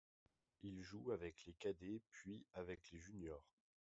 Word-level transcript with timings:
Il 0.63 0.81
joue 0.81 1.11
avec 1.11 1.45
les 1.45 1.53
cadets 1.53 2.01
puis 2.09 2.43
avec 2.55 2.89
les 2.89 2.97
juniors. 2.97 3.45